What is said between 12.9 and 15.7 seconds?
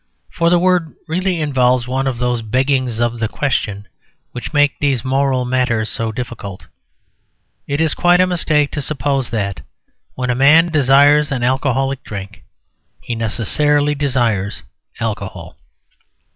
he necessarily desires alcohol.